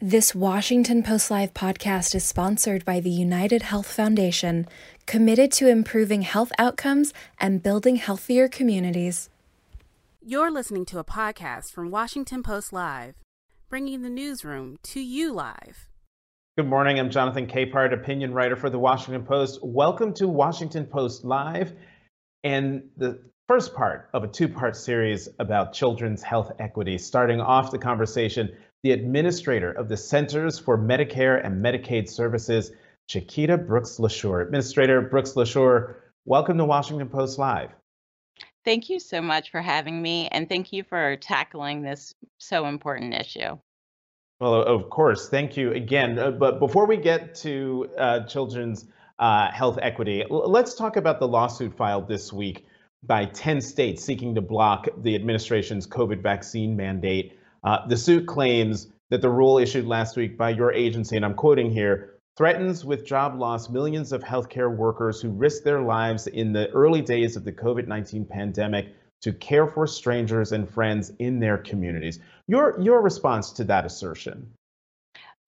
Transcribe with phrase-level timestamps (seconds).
[0.00, 4.68] This Washington Post Live podcast is sponsored by the United Health Foundation,
[5.06, 9.28] committed to improving health outcomes and building healthier communities.
[10.24, 13.16] You're listening to a podcast from Washington Post Live,
[13.68, 15.88] bringing the newsroom to you live.
[16.56, 17.00] Good morning.
[17.00, 19.58] I'm Jonathan Capehart, opinion writer for the Washington Post.
[19.64, 21.72] Welcome to Washington Post Live
[22.44, 26.98] and the first part of a two part series about children's health equity.
[26.98, 32.70] Starting off the conversation the administrator of the Centers for Medicare and Medicaid Services,
[33.08, 34.42] Chiquita Brooks LaSure.
[34.42, 37.70] Administrator Brooks LaSure, welcome to Washington Post Live.
[38.64, 43.14] Thank you so much for having me, and thank you for tackling this so important
[43.14, 43.58] issue.
[44.40, 45.28] Well, of course.
[45.28, 46.18] Thank you again.
[46.18, 48.86] Uh, but before we get to uh, children's
[49.18, 52.66] uh, health equity, l- let's talk about the lawsuit filed this week
[53.02, 57.37] by 10 states seeking to block the administration's COVID vaccine mandate.
[57.64, 61.34] Uh, the suit claims that the rule issued last week by your agency, and I'm
[61.34, 66.52] quoting here, threatens with job loss millions of healthcare workers who risked their lives in
[66.52, 71.40] the early days of the COVID 19 pandemic to care for strangers and friends in
[71.40, 72.20] their communities.
[72.46, 74.48] Your, your response to that assertion?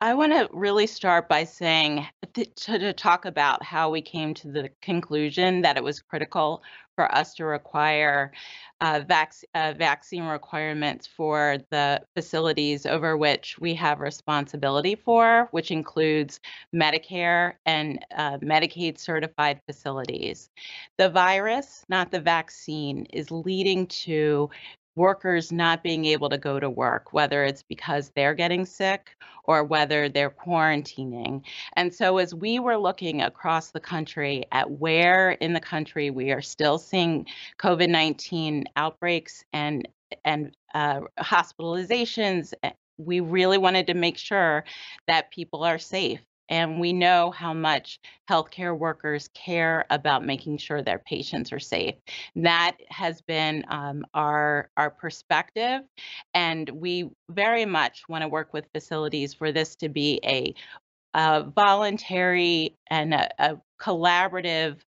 [0.03, 4.51] I want to really start by saying to, to, talk about how we came to
[4.51, 6.62] the conclusion that it was critical
[6.97, 8.33] for us to require
[8.81, 15.71] uh, vac- uh, vaccine requirements for the facilities over which we have responsibility for, which
[15.71, 16.41] includes
[16.75, 20.48] Medicare and uh, Medicaid certified facilities.
[20.97, 24.48] The virus, not the vaccine, is leading to
[24.96, 29.10] workers not being able to go to work, whether it's because they're getting sick
[29.44, 31.42] or whether they're quarantining.
[31.74, 36.30] And so, as we were looking across the country at where in the country we
[36.30, 37.27] are still seeing
[37.58, 39.88] COVID 19 outbreaks and
[40.24, 44.64] and uh, hospitalizations, eh, we really wanted to make sure
[45.06, 46.20] that people are safe
[46.51, 51.94] and we know how much healthcare workers care about making sure their patients are safe.
[52.37, 55.83] That has been um, our our perspective,
[56.34, 60.55] and we very much want to work with facilities for this to be a,
[61.15, 64.81] a voluntary and a, a collaborative.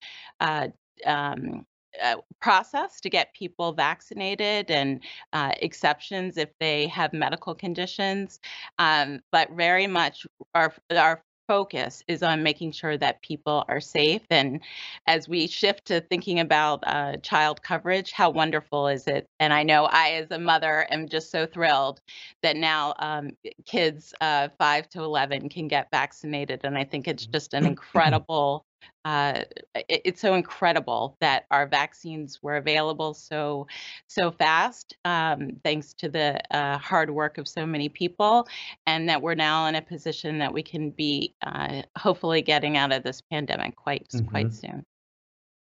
[0.41, 0.69] Uh,
[1.06, 1.66] um,
[2.03, 8.38] uh, process to get people vaccinated and uh, exceptions if they have medical conditions.
[8.78, 14.22] Um, but very much our, our focus is on making sure that people are safe.
[14.31, 14.61] And
[15.09, 19.28] as we shift to thinking about uh, child coverage, how wonderful is it?
[19.41, 22.03] And I know I, as a mother, am just so thrilled
[22.43, 23.31] that now um,
[23.66, 26.61] kids uh, 5 to 11 can get vaccinated.
[26.62, 28.65] And I think it's just an incredible
[29.04, 29.42] uh,
[29.74, 33.66] it, it's so incredible that our vaccines were available so
[34.06, 38.46] so fast, um, thanks to the uh, hard work of so many people,
[38.86, 42.92] and that we're now in a position that we can be uh, hopefully getting out
[42.92, 44.26] of this pandemic quite mm-hmm.
[44.26, 44.84] quite soon.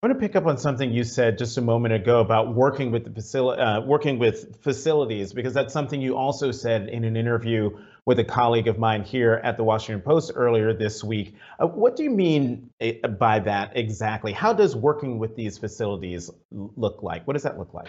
[0.02, 2.90] I want to pick up on something you said just a moment ago about working
[2.90, 7.16] with the facility, uh, working with facilities, because that's something you also said in an
[7.16, 7.76] interview
[8.06, 11.34] with a colleague of mine here at the Washington Post earlier this week.
[11.58, 14.32] Uh, what do you mean eh, by that exactly?
[14.32, 17.26] How does working with these facilities look like?
[17.26, 17.88] What does that look like?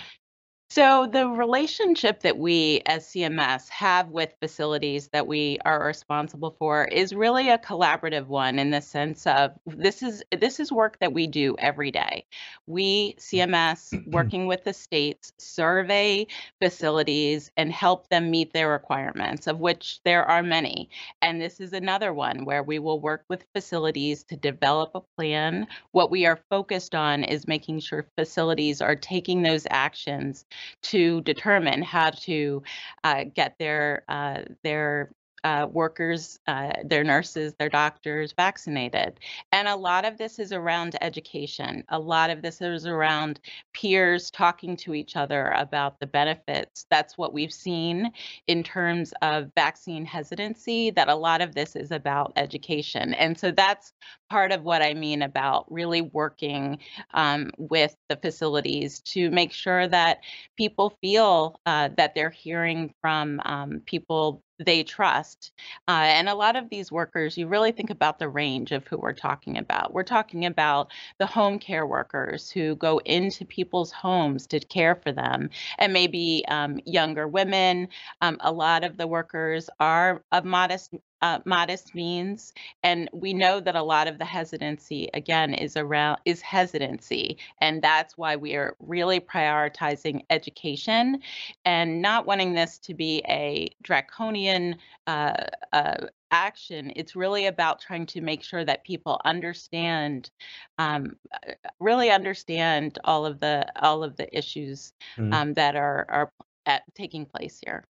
[0.74, 6.86] So, the relationship that we as CMS have with facilities that we are responsible for
[6.86, 11.12] is really a collaborative one in the sense of this is this is work that
[11.12, 12.26] we do every day.
[12.68, 13.20] We mm.
[13.20, 16.26] CMS working with the states survey
[16.62, 20.90] facilities and help them meet their requirements of which there are many.
[21.22, 25.68] And this is another one where we will work with facilities to develop a plan.
[25.92, 30.46] What we are focused on is making sure facilities are taking those actions
[30.84, 32.64] to determine how to
[33.04, 35.12] uh, get their uh, their
[35.44, 39.19] uh, workers, uh, their nurses, their doctors vaccinated.
[39.52, 41.84] And a lot of this is around education.
[41.90, 43.40] A lot of this is around
[43.74, 46.85] peers talking to each other about the benefits.
[46.90, 48.12] That's what we've seen
[48.47, 53.14] in terms of vaccine hesitancy, that a lot of this is about education.
[53.16, 53.94] And so that's
[54.29, 56.79] part of what I mean about really working
[57.14, 60.20] um, with the facilities to make sure that
[60.58, 65.52] people feel uh, that they're hearing from um, people they trust.
[65.87, 68.97] Uh, and a lot of these workers, you really think about the range of who
[68.97, 69.93] we're talking about.
[69.93, 75.11] We're talking about the home care workers who go into people's homes to care for
[75.11, 77.87] them, and maybe um, younger women.
[78.22, 82.53] Um, a lot of the workers are of modest uh, modest means,
[82.84, 87.82] and we know that a lot of the hesitancy again is around is hesitancy, and
[87.82, 91.22] that's why we are really prioritizing education
[91.66, 94.76] and not wanting this to be a draconian
[95.08, 96.91] uh, uh, action.
[96.96, 100.32] It's really about trying to make sure that people understand,
[100.78, 105.34] um, uh, really understand all of the all of the issues mm-hmm.
[105.34, 106.32] um, that are are
[106.66, 107.85] at, taking place here.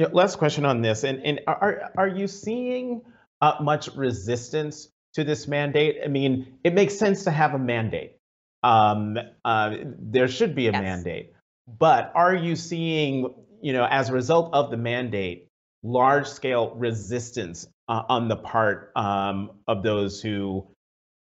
[0.00, 3.02] Yeah, last question on this, and and are are you seeing
[3.42, 5.98] uh, much resistance to this mandate?
[6.02, 8.16] I mean, it makes sense to have a mandate.
[8.62, 10.80] Um, uh, there should be a yes.
[10.80, 11.34] mandate,
[11.78, 15.48] but are you seeing, you know, as a result of the mandate,
[15.82, 20.66] large scale resistance uh, on the part um, of those who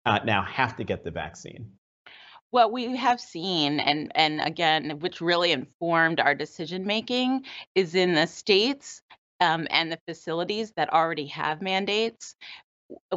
[0.08, 1.74] uh, now have to get the vaccine?
[2.54, 8.14] Well, we have seen, and and again, which really informed our decision making, is in
[8.14, 9.02] the states
[9.42, 12.36] um, and the facilities that already have mandates.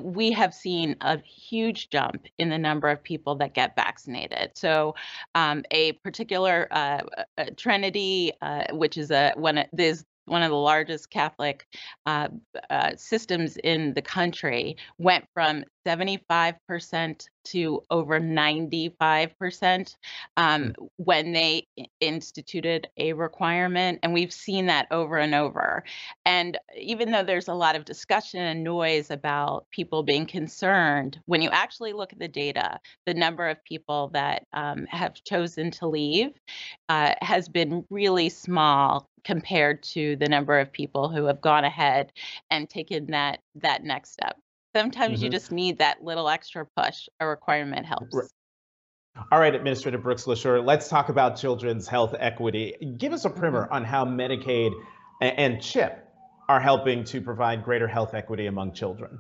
[0.01, 4.53] We have seen a huge jump in the number of people that get vaccinated.
[4.55, 4.95] So,
[5.35, 7.03] um, a particular uh,
[7.37, 11.67] uh Trinity, uh, which is a one is one of the largest Catholic
[12.05, 12.29] uh,
[12.71, 19.95] uh, systems in the country, went from 75% to over 95%
[20.37, 20.71] um, hmm.
[20.97, 21.67] when they
[22.01, 24.01] instituted a requirement.
[24.03, 25.85] And we've seen that over and over.
[26.25, 31.41] And even though there's a lot of discussion and noise about people being concerned, when
[31.41, 35.87] you actually look at the data, the number of people that um, have chosen to
[35.87, 36.33] leave
[36.89, 42.13] uh, has been really small compared to the number of people who have gone ahead
[42.49, 44.39] and taken that that next step.
[44.75, 45.25] Sometimes mm-hmm.
[45.25, 47.09] you just need that little extra push.
[47.19, 48.17] A requirement helps.
[49.33, 52.75] All right, Administrator Brooks LaSure, let's talk about children's health equity.
[52.99, 53.73] Give us a primer mm-hmm.
[53.73, 54.73] on how Medicaid
[55.21, 56.07] and CHIP
[56.49, 59.19] are helping to provide greater health equity among children.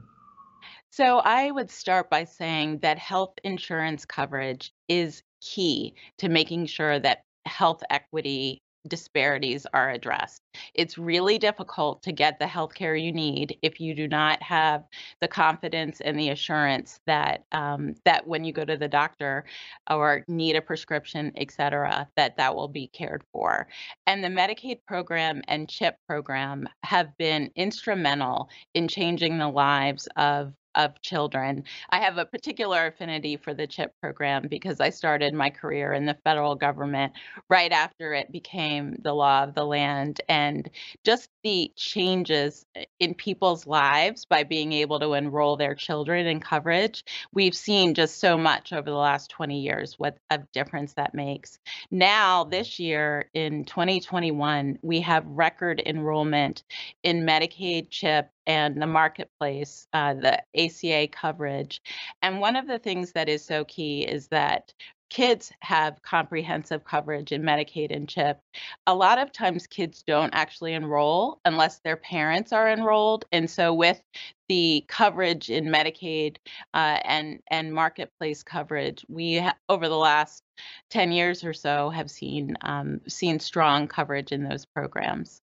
[0.90, 6.98] So, I would start by saying that health insurance coverage is key to making sure
[7.00, 10.42] that health equity disparities are addressed.
[10.74, 14.84] It's really difficult to get the healthcare you need if you do not have
[15.20, 19.44] the confidence and the assurance that um, that when you go to the doctor
[19.90, 23.68] or need a prescription, et cetera, that that will be cared for.
[24.06, 30.52] And the Medicaid program and CHIP program have been instrumental in changing the lives of
[30.76, 31.64] of children.
[31.90, 36.06] I have a particular affinity for the CHIP program because I started my career in
[36.06, 37.14] the federal government
[37.50, 40.20] right after it became the law of the land.
[40.28, 40.70] And
[41.04, 42.66] just the changes
[42.98, 48.18] in people's lives by being able to enroll their children in coverage, we've seen just
[48.18, 51.60] so much over the last 20 years what a difference that makes.
[51.92, 56.64] Now, this year in 2021, we have record enrollment
[57.04, 61.80] in Medicaid, CHIP, and the marketplace, uh, the ACA coverage.
[62.22, 64.72] And one of the things that is so key is that
[65.08, 68.40] kids have comprehensive coverage in Medicaid and CHIP.
[68.86, 73.24] A lot of times kids don't actually enroll unless their parents are enrolled.
[73.32, 74.00] And so with
[74.48, 76.36] the coverage in Medicaid
[76.74, 80.42] uh, and and marketplace coverage, we ha- over the last
[80.90, 85.40] 10 years or so have seen um, seen strong coverage in those programs.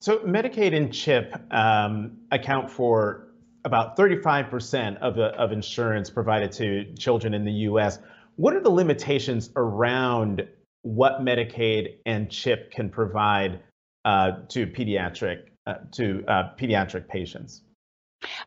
[0.00, 3.28] So Medicaid and CHIP um, account for
[3.64, 8.00] about 35% of, the, of insurance provided to children in the U.S.
[8.42, 10.48] What are the limitations around
[10.82, 13.60] what Medicaid and CHIP can provide
[14.04, 17.62] uh, to pediatric uh, to uh, pediatric patients?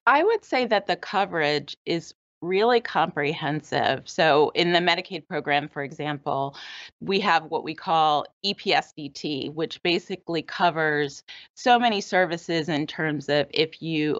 [0.06, 4.02] I would say that the coverage is really comprehensive.
[4.10, 6.58] So, in the Medicaid program, for example,
[7.00, 11.24] we have what we call EPSDT, which basically covers
[11.54, 14.20] so many services in terms of if you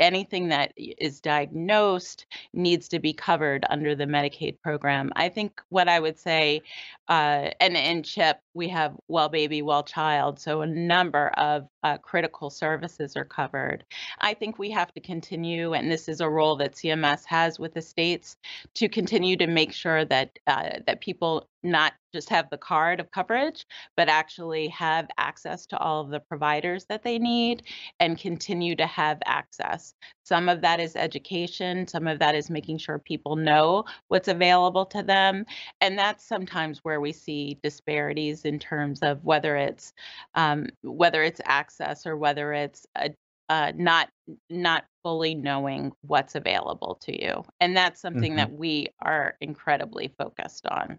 [0.00, 5.12] anything that is diagnosed needs to be covered under the Medicaid program.
[5.14, 6.62] I think what I would say,
[7.08, 11.98] uh, and in CHIP, we have Well Baby, Well Child, so a number of uh,
[11.98, 13.84] critical services are covered.
[14.20, 17.74] I think we have to continue, and this is a role that CMS has with
[17.74, 18.36] the states,
[18.74, 23.10] to continue to make sure that uh, that people not just have the card of
[23.10, 27.62] coverage, but actually have access to all of the providers that they need
[28.00, 29.94] and continue to have access.
[30.24, 34.86] Some of that is education, some of that is making sure people know what's available
[34.86, 35.44] to them.
[35.80, 39.92] And that's sometimes where we see disparities in terms of whether it's
[40.34, 43.10] um, whether it's access or whether it's a,
[43.48, 44.08] uh, not
[44.48, 48.36] not fully knowing what's available to you and that's something mm-hmm.
[48.36, 50.98] that we are incredibly focused on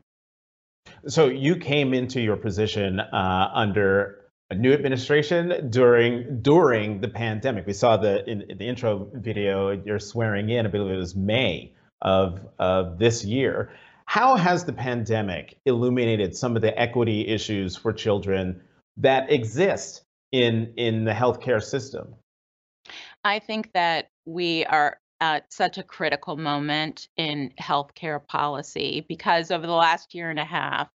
[1.07, 7.65] so you came into your position uh, under a new administration during during the pandemic.
[7.65, 10.65] We saw the in, in the intro video you're swearing in.
[10.65, 13.71] I believe it was May of of this year.
[14.05, 18.61] How has the pandemic illuminated some of the equity issues for children
[18.97, 22.15] that exist in in the healthcare system?
[23.23, 29.65] I think that we are at such a critical moment in healthcare policy because over
[29.67, 30.89] the last year and a half,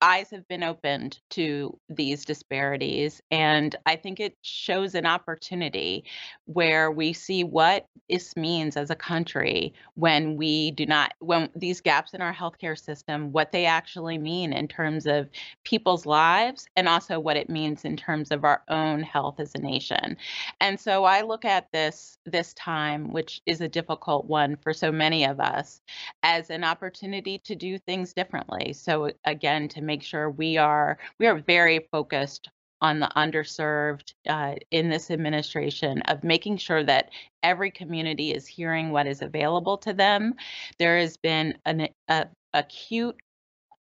[0.00, 3.20] eyes have been opened to these disparities.
[3.30, 6.04] And I think it shows an opportunity
[6.44, 11.80] where we see what this means as a country when we do not, when these
[11.80, 15.28] gaps in our healthcare system, what they actually mean in terms of
[15.64, 19.58] people's lives and also what it means in terms of our own health as a
[19.58, 20.16] nation.
[20.60, 24.92] And so I look at this this time, which is a difficult one for so
[24.92, 25.80] many of us,
[26.22, 28.72] as an opportunity to do things differently.
[28.72, 32.48] So again, to make sure we are we are very focused
[32.80, 37.10] on the underserved uh, in this administration of making sure that
[37.42, 40.34] every community is hearing what is available to them.
[40.78, 43.16] There has been an a, acute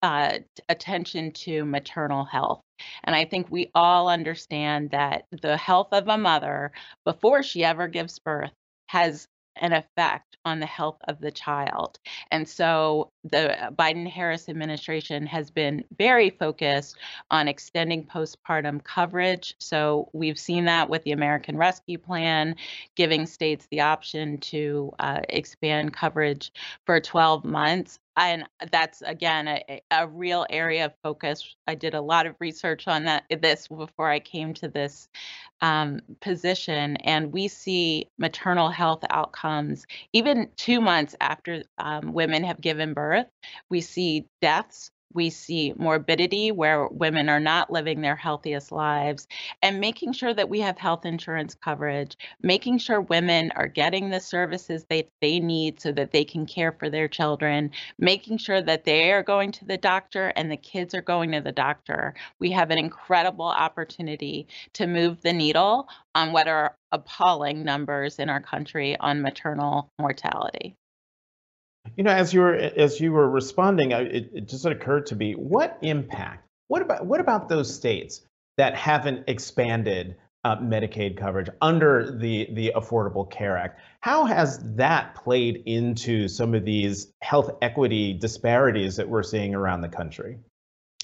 [0.02, 2.62] uh, attention to maternal health.
[3.04, 6.72] And I think we all understand that the health of a mother
[7.06, 8.52] before she ever gives birth
[8.88, 9.28] has
[9.60, 11.98] an effect on the health of the child.
[12.32, 16.98] And so the Biden Harris administration has been very focused
[17.32, 19.56] on extending postpartum coverage.
[19.60, 22.56] So we've seen that with the American Rescue Plan,
[22.96, 26.52] giving states the option to uh, expand coverage
[26.86, 31.56] for 12 months and that's again a, a real area of focus.
[31.68, 35.08] I did a lot of research on that this before I came to this
[35.62, 42.60] um, position, and we see maternal health outcomes even two months after um, women have
[42.60, 43.17] given birth.
[43.70, 49.28] We see deaths we see morbidity where women are not living their healthiest lives
[49.62, 54.20] and making sure that we have health insurance coverage making sure women are getting the
[54.20, 59.12] services they need so that they can care for their children making sure that they
[59.12, 62.14] are going to the doctor and the kids are going to the doctor.
[62.40, 68.30] We have an incredible opportunity to move the needle on what are appalling numbers in
[68.30, 70.76] our country on maternal mortality
[71.96, 75.34] you know, as you were as you were responding, it, it just occurred to me:
[75.34, 76.48] what impact?
[76.68, 78.22] What about what about those states
[78.58, 83.80] that haven't expanded uh, Medicaid coverage under the the Affordable Care Act?
[84.02, 89.82] How has that played into some of these health equity disparities that we're seeing around
[89.82, 90.40] the country?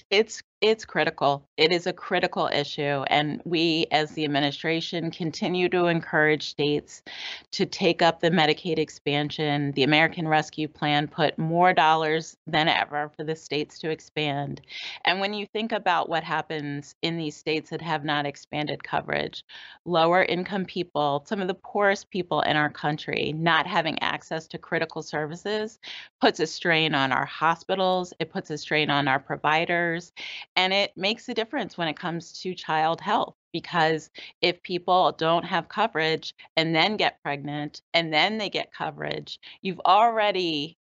[0.10, 1.46] It's it's critical.
[1.58, 3.04] It is a critical issue.
[3.08, 7.04] And we, as the administration, continue to encourage states
[7.52, 9.74] to take up the Medicaid expansion.
[9.74, 14.62] The American Rescue Plan put more dollars than ever for the states to expand.
[15.04, 19.44] And when you think about what happens in these states that have not expanded coverage,
[19.84, 24.58] lower income people, some of the poorest people in our country, not having access to
[24.58, 25.78] critical services
[26.22, 30.14] puts a strain on our hospitals, it puts a strain on our providers
[30.56, 34.10] and it makes a difference when it comes to child health because
[34.42, 39.82] if people don't have coverage and then get pregnant and then they get coverage, you've
[39.86, 40.78] already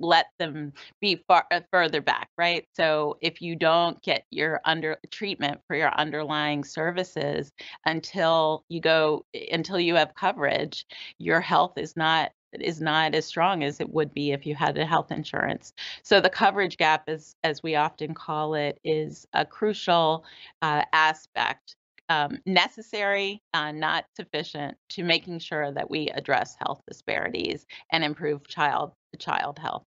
[0.00, 2.66] let them be far uh, further back, right?
[2.74, 7.52] So if you don't get your under treatment for your underlying services
[7.84, 10.86] until you go until you have coverage,
[11.18, 14.76] your health is not is not as strong as it would be if you had
[14.78, 15.72] a health insurance.
[16.02, 20.24] So the coverage gap, is, as we often call it, is a crucial
[20.62, 21.76] uh, aspect,
[22.08, 28.46] um, necessary, uh, not sufficient, to making sure that we address health disparities and improve
[28.48, 29.84] child child health.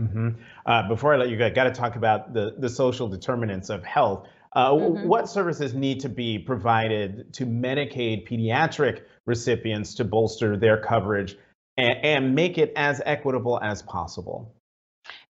[0.00, 0.30] Mm-hmm.
[0.66, 3.70] Uh, before I let you go, I got to talk about the the social determinants
[3.70, 4.26] of health.
[4.54, 5.08] Uh, mm-hmm.
[5.08, 11.36] What services need to be provided to Medicaid pediatric recipients to bolster their coverage
[11.76, 14.54] and, make it as equitable as possible.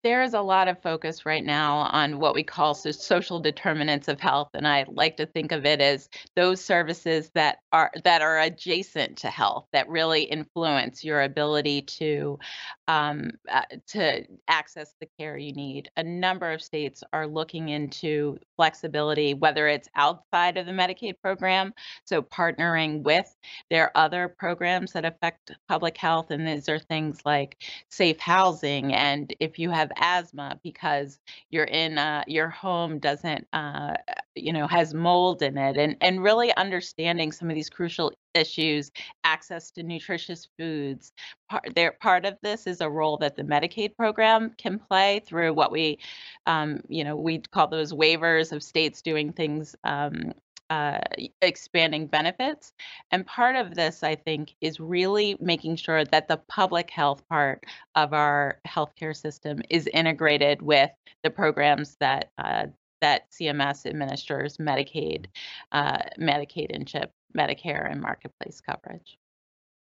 [0.03, 4.20] There is a lot of focus right now on what we call social determinants of
[4.20, 8.39] health, and I like to think of it as those services that are that are
[8.39, 12.39] adjacent to health that really influence your ability to
[12.88, 15.91] um, uh, to access the care you need.
[15.98, 21.74] A number of states are looking into flexibility, whether it's outside of the Medicaid program,
[22.05, 23.36] so partnering with
[23.70, 29.36] their other programs that affect public health, and these are things like safe housing, and
[29.39, 31.19] if you have asthma because
[31.50, 33.93] you're in uh, your home doesn't uh,
[34.36, 38.91] you know has mold in it and and really understanding some of these crucial issues
[39.24, 41.12] access to nutritious foods.
[41.50, 45.71] Part part of this is a role that the medicaid program can play through what
[45.71, 46.00] we
[46.45, 50.33] um, you know we call those waivers of states doing things um,
[50.72, 51.01] uh,
[51.42, 52.72] expanding benefits.
[53.12, 57.66] And part of this, I think, is really making sure that the public health part
[57.96, 60.90] of our healthcare system is integrated with
[61.24, 62.68] the programs that uh,
[63.01, 65.25] that CMS administers, Medicaid,
[65.74, 69.18] uh, Medicaid and CHIP, Medicare, and marketplace coverage.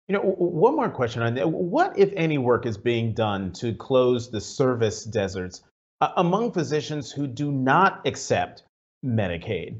[0.09, 1.49] You know, one more question on that.
[1.49, 5.63] What, if any, work is being done to close the service deserts
[6.01, 8.63] uh, among physicians who do not accept
[9.05, 9.79] Medicaid?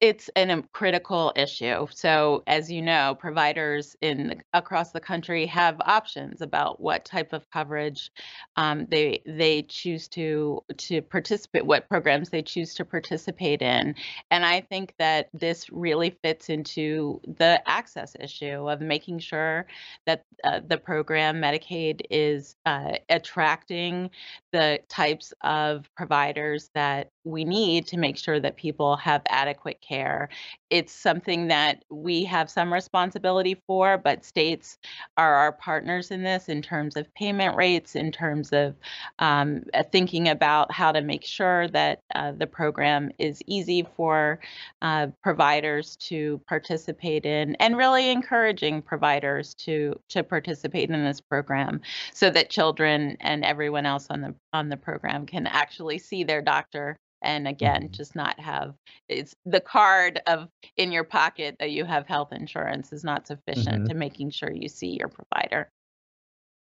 [0.00, 1.86] It's an, a um, critical issue.
[1.90, 7.48] So, as you know, providers in across the country have options about what type of
[7.50, 8.10] coverage
[8.56, 13.94] um, they they choose to to participate, what programs they choose to participate in,
[14.30, 19.66] and I think that this really fits into the access issue of making sure
[20.04, 24.10] that uh, the program Medicaid is uh, attracting
[24.52, 30.28] the types of providers that we need to make sure that people have adequate care.
[30.70, 34.78] It's something that we have some responsibility for, but states
[35.16, 38.74] are our partners in this in terms of payment rates, in terms of
[39.18, 44.40] um, uh, thinking about how to make sure that uh, the program is easy for
[44.82, 51.80] uh, providers to participate in, and really encouraging providers to to participate in this program,
[52.12, 56.42] so that children and everyone else on the on the program can actually see their
[56.42, 57.92] doctor and again mm-hmm.
[57.92, 58.74] just not have
[59.08, 63.68] it's the card of in your pocket that you have health insurance is not sufficient
[63.68, 63.86] mm-hmm.
[63.86, 65.70] to making sure you see your provider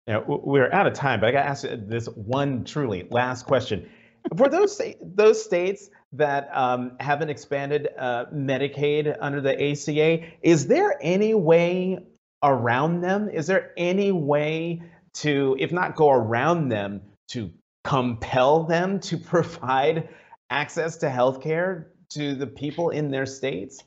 [0.07, 3.89] yeah we're out of time but i got to ask this one truly last question
[4.35, 10.97] for those those states that um, haven't expanded uh, medicaid under the aca is there
[11.01, 11.99] any way
[12.43, 14.81] around them is there any way
[15.13, 17.51] to if not go around them to
[17.83, 20.09] compel them to provide
[20.49, 23.83] access to health care to the people in their states?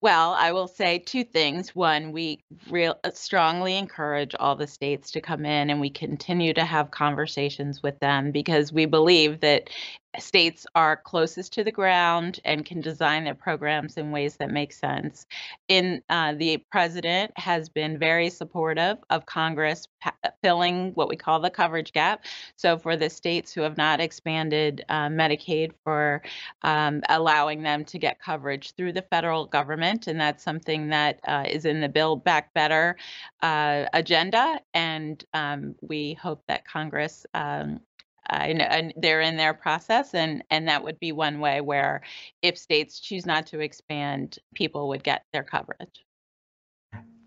[0.00, 1.74] Well, I will say two things.
[1.74, 2.38] One, we
[2.70, 6.92] real uh, strongly encourage all the states to come in and we continue to have
[6.92, 9.70] conversations with them because we believe that
[10.18, 14.72] states are closest to the ground and can design their programs in ways that make
[14.72, 15.26] sense.
[15.68, 21.40] In uh, the president has been very supportive of Congress pa- filling what we call
[21.40, 22.24] the coverage gap.
[22.56, 26.22] So for the states who have not expanded uh, Medicaid, for
[26.62, 31.44] um, allowing them to get coverage through the federal government, and that's something that uh,
[31.48, 32.96] is in the Build Back Better
[33.42, 34.60] uh, agenda.
[34.74, 37.80] And um, we hope that Congress um,
[38.30, 42.02] and they're in their process, and and that would be one way where,
[42.42, 46.04] if states choose not to expand, people would get their coverage.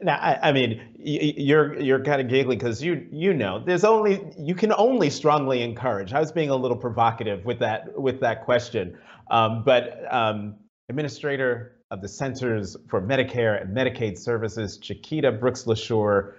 [0.03, 4.21] Now, I, I mean, you're you're kind of giggling because you you know there's only
[4.37, 6.13] you can only strongly encourage.
[6.13, 8.97] I was being a little provocative with that with that question,
[9.29, 10.55] um, but um,
[10.89, 16.33] Administrator of the Centers for Medicare and Medicaid Services, Chiquita Brooks LaSure,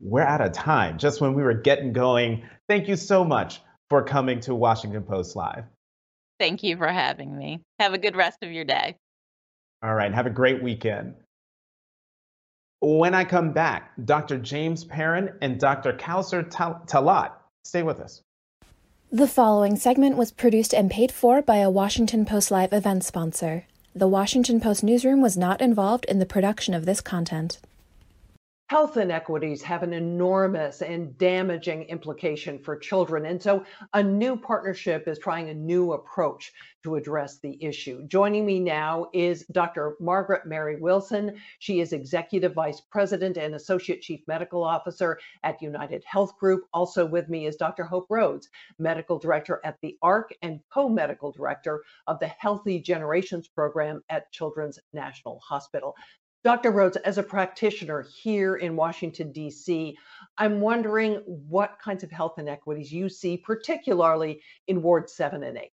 [0.00, 0.98] we're out of time.
[0.98, 5.36] Just when we were getting going, thank you so much for coming to Washington Post
[5.36, 5.64] Live.
[6.38, 7.60] Thank you for having me.
[7.80, 8.96] Have a good rest of your day.
[9.82, 10.14] All right.
[10.14, 11.14] Have a great weekend.
[12.80, 14.38] When I come back, Dr.
[14.38, 15.92] James Perrin and Dr.
[15.92, 16.48] Kawsar
[16.86, 17.32] Talaat.
[17.64, 18.22] Stay with us.
[19.12, 23.66] The following segment was produced and paid for by a Washington Post Live event sponsor.
[23.94, 27.58] The Washington Post newsroom was not involved in the production of this content.
[28.70, 33.26] Health inequities have an enormous and damaging implication for children.
[33.26, 36.52] And so a new partnership is trying a new approach
[36.84, 38.06] to address the issue.
[38.06, 39.96] Joining me now is Dr.
[39.98, 41.36] Margaret Mary Wilson.
[41.58, 46.62] She is Executive Vice President and Associate Chief Medical Officer at United Health Group.
[46.72, 47.82] Also with me is Dr.
[47.82, 53.48] Hope Rhodes, Medical Director at the ARC and co medical director of the Healthy Generations
[53.48, 55.96] Program at Children's National Hospital.
[56.42, 56.70] Dr.
[56.70, 59.96] Rhodes, as a practitioner here in Washington, D.C.,
[60.38, 65.70] I'm wondering what kinds of health inequities you see, particularly in Ward 7 and 8.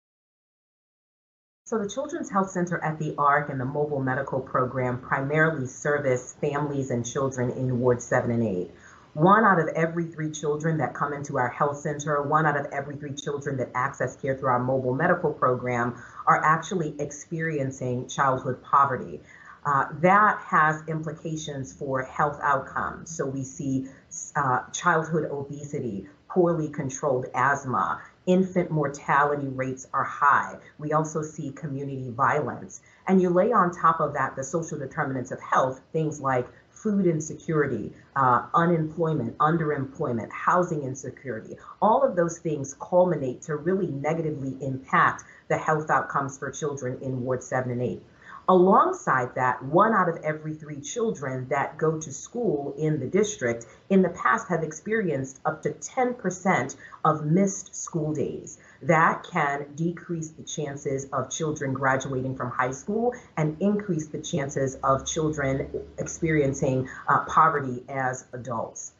[1.65, 6.35] So, the Children's Health Center at the ARC and the mobile medical program primarily service
[6.41, 8.71] families and children in Ward 7 and 8.
[9.13, 12.65] One out of every three children that come into our health center, one out of
[12.73, 15.95] every three children that access care through our mobile medical program
[16.27, 19.21] are actually experiencing childhood poverty.
[19.65, 23.09] Uh, that has implications for health outcomes.
[23.15, 23.87] So we see
[24.35, 28.01] uh, childhood obesity, poorly controlled asthma.
[28.27, 30.57] Infant mortality rates are high.
[30.77, 32.81] We also see community violence.
[33.07, 37.07] And you lay on top of that the social determinants of health, things like food
[37.07, 41.57] insecurity, uh, unemployment, underemployment, housing insecurity.
[41.81, 47.23] All of those things culminate to really negatively impact the health outcomes for children in
[47.23, 48.03] Ward 7 and 8.
[48.47, 53.65] Alongside that, one out of every three children that go to school in the district
[53.89, 58.59] in the past have experienced up to 10% of missed school days.
[58.83, 64.75] That can decrease the chances of children graduating from high school and increase the chances
[64.83, 68.93] of children experiencing uh, poverty as adults.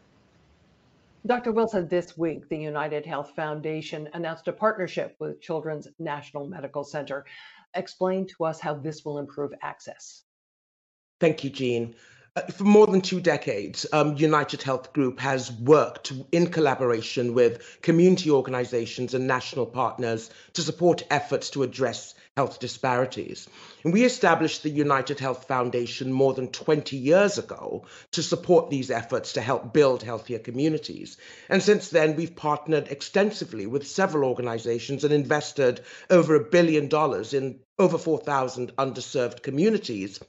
[1.25, 1.51] Dr.
[1.51, 7.25] Wilson, this week, the United Health Foundation announced a partnership with Children's National Medical Center
[7.75, 10.23] explain to us how this will improve access.
[11.19, 11.95] Thank you, Jean.
[12.57, 18.29] For more than two decades, um, United Health Group has worked in collaboration with community
[18.29, 23.47] organizations and national partners to support efforts to address health disparities.
[23.85, 28.91] And we established the United Health Foundation more than 20 years ago to support these
[28.91, 31.15] efforts to help build healthier communities.
[31.47, 37.33] And since then, we've partnered extensively with several organizations and invested over a billion dollars
[37.33, 40.19] in over 4,000 underserved communities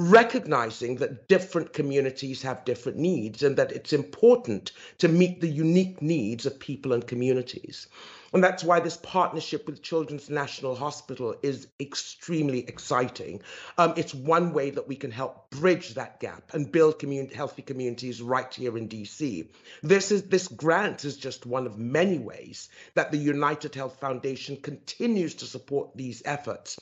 [0.00, 6.00] recognizing that different communities have different needs and that it's important to meet the unique
[6.00, 7.86] needs of people and communities.
[8.32, 13.42] And that's why this partnership with Children's National Hospital is extremely exciting.
[13.76, 17.62] Um, it's one way that we can help bridge that gap and build community, healthy
[17.62, 19.48] communities right here in DC.
[19.82, 24.56] This is this grant is just one of many ways that the United Health Foundation
[24.56, 26.78] continues to support these efforts.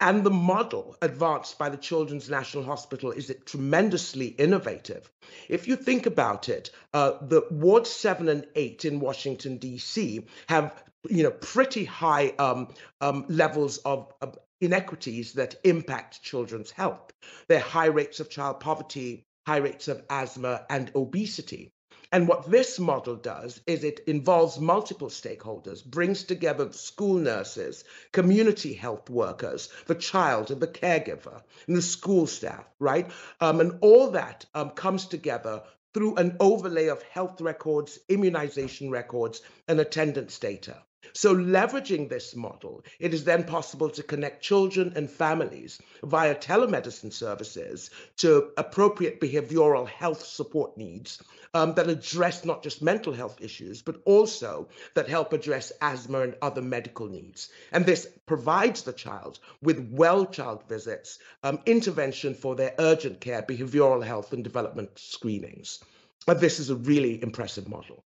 [0.00, 5.10] And the model advanced by the Children's National Hospital is tremendously innovative.
[5.48, 10.24] If you think about it, uh, the Ward 7 and 8 in Washington, D.C.
[10.48, 12.68] have you know, pretty high um,
[13.00, 17.12] um, levels of, of inequities that impact children's health.
[17.48, 21.72] There are high rates of child poverty, high rates of asthma and obesity.
[22.12, 28.74] And what this model does is it involves multiple stakeholders, brings together school nurses, community
[28.74, 33.08] health workers, the child and the caregiver, and the school staff, right?
[33.40, 35.62] Um, and all that um, comes together
[35.94, 40.82] through an overlay of health records, immunization records, and attendance data.
[41.12, 47.12] So, leveraging this model, it is then possible to connect children and families via telemedicine
[47.12, 51.22] services to appropriate behavioral health support needs
[51.54, 56.36] um, that address not just mental health issues, but also that help address asthma and
[56.42, 57.48] other medical needs.
[57.72, 63.42] And this provides the child with well child visits, um, intervention for their urgent care,
[63.42, 65.82] behavioral health, and development screenings.
[66.26, 68.04] But this is a really impressive model.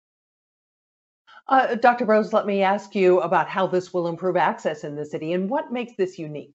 [1.47, 2.05] Uh, Dr.
[2.05, 5.49] Rhodes, let me ask you about how this will improve access in the city and
[5.49, 6.53] what makes this unique.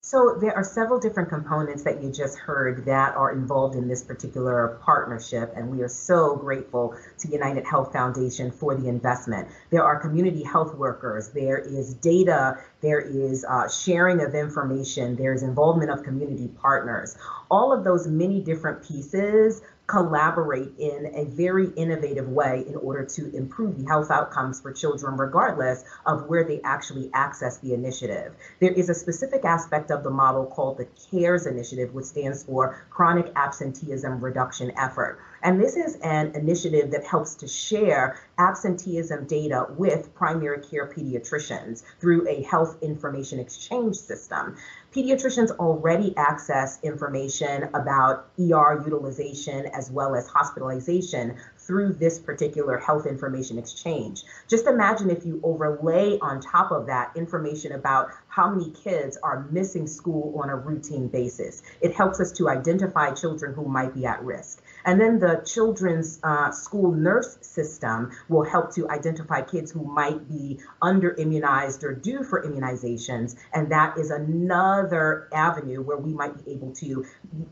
[0.00, 4.02] So there are several different components that you just heard that are involved in this
[4.02, 9.48] particular partnership, and we are so grateful to United Health Foundation for the investment.
[9.70, 15.34] There are community health workers, there is data, there is uh, sharing of information, there
[15.34, 17.18] is involvement of community partners.
[17.50, 23.34] All of those many different pieces collaborate in a very innovative way in order to
[23.34, 28.34] improve the health outcomes for children, regardless of where they actually access the initiative.
[28.60, 32.86] There is a specific aspect of the model called the CARES Initiative, which stands for
[32.90, 35.18] Chronic Absenteeism Reduction Effort.
[35.42, 41.82] And this is an initiative that helps to share absenteeism data with primary care pediatricians
[41.98, 44.56] through a health information exchange system.
[44.98, 53.06] Pediatricians already access information about ER utilization as well as hospitalization through this particular health
[53.06, 54.24] information exchange.
[54.48, 59.46] Just imagine if you overlay on top of that information about how many kids are
[59.52, 61.62] missing school on a routine basis.
[61.80, 64.60] It helps us to identify children who might be at risk.
[64.88, 70.26] And then the children's uh, school nurse system will help to identify kids who might
[70.26, 73.36] be under immunized or due for immunizations.
[73.52, 77.04] And that is another avenue where we might be able to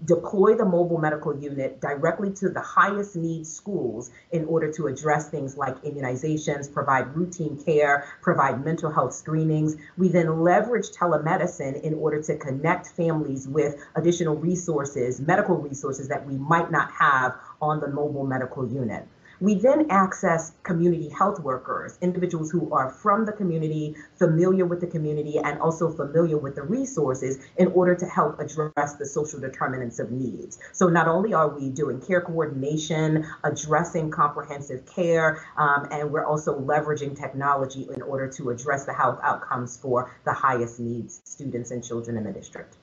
[0.07, 5.29] deploy the mobile medical unit directly to the highest need schools in order to address
[5.29, 9.77] things like immunizations, provide routine care, provide mental health screenings.
[9.99, 16.27] We then leverage telemedicine in order to connect families with additional resources, medical resources that
[16.27, 17.26] we might not have have
[17.61, 19.07] on the mobile medical unit.
[19.39, 24.87] We then access community health workers, individuals who are from the community, familiar with the
[24.87, 29.99] community, and also familiar with the resources in order to help address the social determinants
[29.99, 30.59] of needs.
[30.73, 36.59] So not only are we doing care coordination, addressing comprehensive care, um, and we're also
[36.59, 41.85] leveraging technology in order to address the health outcomes for the highest needs students and
[41.85, 42.77] children in the district.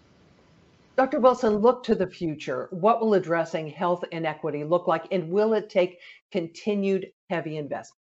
[0.95, 1.19] Dr.
[1.19, 2.67] Wilson, look to the future.
[2.71, 5.99] What will addressing health inequity look like, and will it take
[6.31, 8.02] continued heavy investment?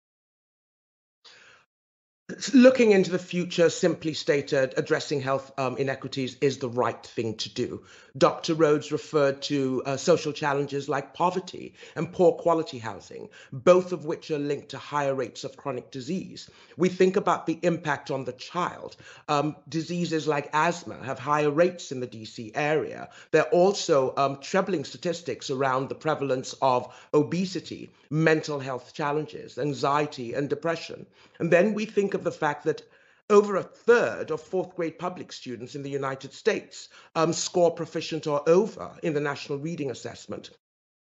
[2.52, 7.48] Looking into the future, simply stated, addressing health um, inequities is the right thing to
[7.48, 7.82] do.
[8.18, 8.54] Dr.
[8.54, 14.30] Rhodes referred to uh, social challenges like poverty and poor quality housing, both of which
[14.30, 16.50] are linked to higher rates of chronic disease.
[16.76, 18.96] We think about the impact on the child.
[19.28, 23.08] Um, diseases like asthma have higher rates in the DC area.
[23.30, 30.34] There are also um, troubling statistics around the prevalence of obesity, mental health challenges, anxiety,
[30.34, 31.06] and depression.
[31.38, 32.82] And then we think of the fact that
[33.30, 38.26] over a third of fourth grade public students in the United States um, score proficient
[38.26, 40.50] or over in the National Reading Assessment.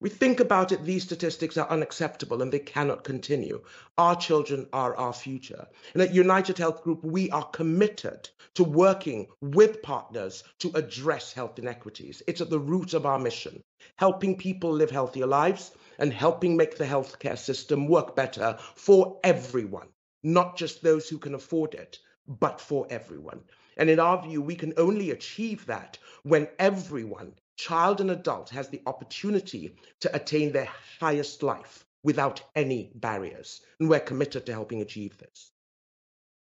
[0.01, 3.61] We think about it, these statistics are unacceptable and they cannot continue.
[3.97, 5.67] Our children are our future.
[5.93, 11.59] And at United Health Group, we are committed to working with partners to address health
[11.59, 12.23] inequities.
[12.27, 13.61] It's at the root of our mission,
[13.97, 19.89] helping people live healthier lives and helping make the healthcare system work better for everyone,
[20.23, 23.41] not just those who can afford it, but for everyone.
[23.77, 28.69] And in our view, we can only achieve that when everyone, child and adult, has
[28.69, 33.61] the opportunity to attain their highest life without any barriers.
[33.79, 35.51] And we're committed to helping achieve this.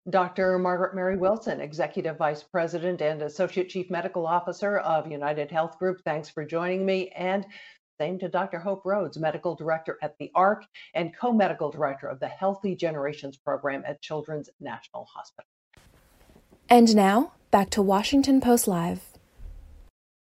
[0.08, 0.58] Dr.
[0.58, 6.00] Margaret Mary Wilson, Executive Vice President and Associate Chief Medical Officer of United Health Group,
[6.04, 7.10] thanks for joining me.
[7.10, 7.44] And
[8.00, 8.58] same to Dr.
[8.58, 13.36] Hope Rhodes, Medical Director at the ARC and Co Medical Director of the Healthy Generations
[13.36, 15.48] Program at Children's National Hospital.
[16.70, 19.09] And now, back to Washington Post Live.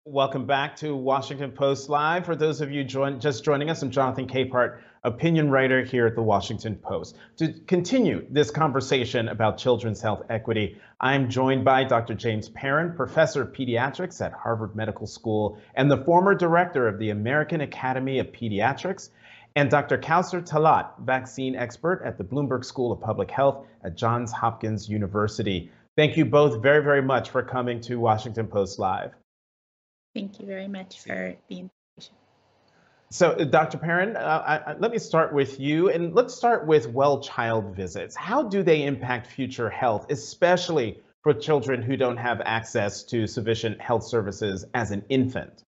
[0.07, 2.27] Welcome back to Washington Post Live.
[2.27, 6.13] For those of you join, just joining us, I'm Jonathan Capehart, opinion writer here at
[6.13, 7.17] the Washington Post.
[7.37, 12.13] To continue this conversation about children's health equity, I'm joined by Dr.
[12.13, 17.09] James Perrin, professor of pediatrics at Harvard Medical School and the former director of the
[17.09, 19.09] American Academy of Pediatrics,
[19.55, 19.97] and Dr.
[19.97, 25.71] Kawsar Talaat, vaccine expert at the Bloomberg School of Public Health at Johns Hopkins University.
[25.95, 29.15] Thank you both very, very much for coming to Washington Post Live.
[30.15, 32.15] Thank you very much for the invitation.
[33.12, 33.78] So, uh, Dr.
[33.78, 37.75] Perrin, uh, I, I, let me start with you, and let's start with well child
[37.75, 38.15] visits.
[38.15, 43.82] How do they impact future health, especially for children who don't have access to sufficient
[43.82, 45.63] health services as an infant?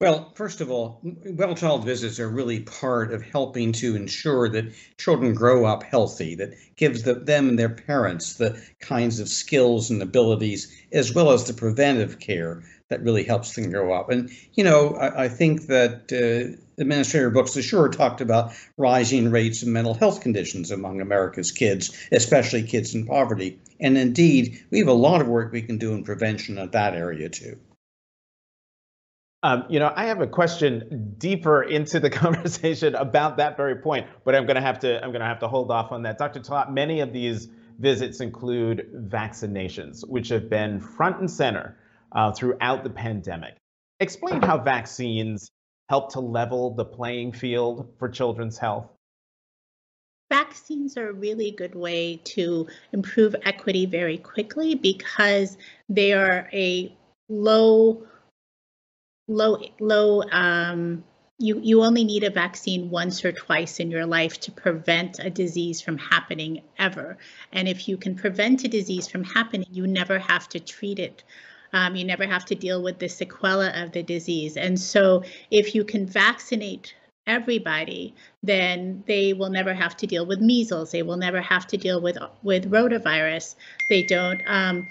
[0.00, 4.74] Well, first of all, well child visits are really part of helping to ensure that
[4.98, 9.90] children grow up healthy, that gives the, them and their parents the kinds of skills
[9.90, 14.10] and abilities, as well as the preventive care that really helps them grow up.
[14.10, 19.62] And, you know, I, I think that uh, Administrator Brooks LaSure talked about rising rates
[19.62, 23.58] of mental health conditions among America's kids, especially kids in poverty.
[23.80, 26.94] And indeed, we have a lot of work we can do in prevention of that
[26.94, 27.58] area too.
[29.42, 34.06] Um, you know, I have a question deeper into the conversation about that very point,
[34.24, 36.18] but I'm going to have to I'm going to have to hold off on that.
[36.18, 36.40] Dr.
[36.40, 41.76] Talaat, many of these visits include vaccinations, which have been front and center
[42.12, 43.56] uh, throughout the pandemic.
[44.00, 45.50] Explain how vaccines
[45.88, 48.88] help to level the playing field for children's health.
[50.28, 55.56] Vaccines are a really good way to improve equity very quickly because
[55.88, 56.92] they are a
[57.28, 58.06] low
[59.28, 61.04] low low um,
[61.38, 65.30] you you only need a vaccine once or twice in your life to prevent a
[65.30, 67.18] disease from happening ever
[67.52, 71.24] and if you can prevent a disease from happening you never have to treat it
[71.72, 74.56] um, you never have to deal with the sequela of the disease.
[74.56, 76.94] And so if you can vaccinate
[77.26, 80.92] everybody then they will never have to deal with measles.
[80.92, 83.56] They will never have to deal with with rotavirus.
[83.88, 84.86] They don't um,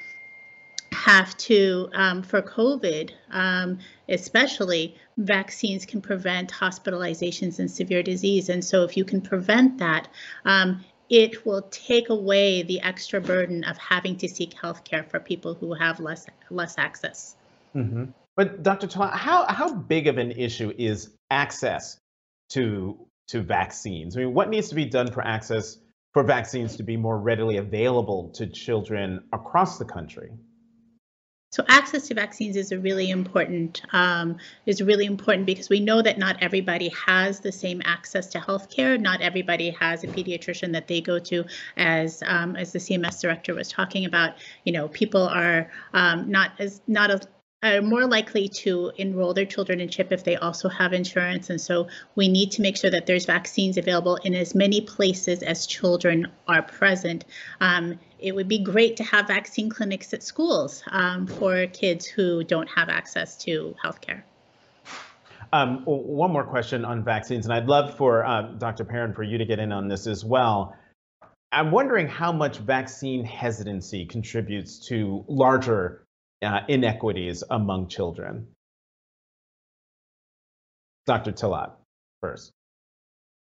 [0.91, 8.49] have to, um, for COVID, um, especially, vaccines can prevent hospitalizations and severe disease.
[8.49, 10.07] And so, if you can prevent that,
[10.45, 15.20] um, it will take away the extra burden of having to seek health care for
[15.20, 17.36] people who have less less access.
[17.76, 18.06] Mm-hmm.
[18.36, 18.88] But Dr.
[18.88, 22.00] Talaat, how how big of an issue is access
[22.50, 24.15] to to vaccines?
[24.15, 25.78] I mean, what needs to be done for access
[26.13, 30.32] for vaccines to be more readily available to children across the country?
[31.51, 36.01] So access to vaccines is a really important um, is really important because we know
[36.01, 38.99] that not everybody has the same access to healthcare.
[38.99, 41.45] Not everybody has a pediatrician that they go to,
[41.77, 44.34] as um, as the CMS director was talking about.
[44.65, 47.21] You know, people are um, not as not as
[47.63, 51.50] are more likely to enroll their children in CHIP if they also have insurance.
[51.50, 55.41] And so we need to make sure that there's vaccines available in as many places
[55.41, 57.26] as children are present.
[57.60, 62.44] Um, it would be great to have vaccine clinics at schools um, for kids who
[62.44, 64.24] don't have access to healthcare.
[65.54, 68.84] Um, one more question on vaccines, and I'd love for uh, Dr.
[68.84, 70.76] Perrin for you to get in on this as well.
[71.52, 76.05] I'm wondering how much vaccine hesitancy contributes to larger
[76.41, 78.48] uh, inequities among children.
[81.06, 81.32] Dr.
[81.32, 81.71] Talaat,
[82.21, 82.52] first.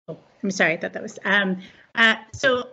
[0.09, 1.19] Oh, I'm sorry, I thought that was.
[1.25, 1.63] Um,
[1.95, 2.69] uh, so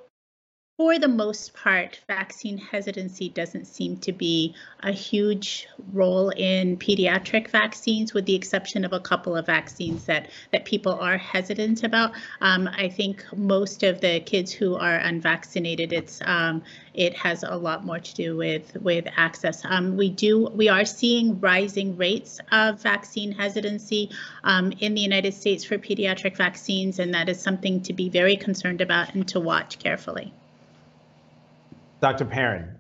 [0.82, 7.50] for the most part, vaccine hesitancy doesn't seem to be a huge role in pediatric
[7.50, 12.14] vaccines, with the exception of a couple of vaccines that, that people are hesitant about.
[12.42, 16.64] Um, I think most of the kids who are unvaccinated, it's um,
[16.96, 19.64] it has a lot more to do with with access.
[19.64, 24.10] Um, we do we are seeing rising rates of vaccine hesitancy
[24.44, 28.36] um, in the United States for pediatric vaccines, and that is something to be very
[28.36, 30.34] concerned about and to watch carefully.
[32.02, 32.26] Dr.
[32.26, 32.78] Perrin.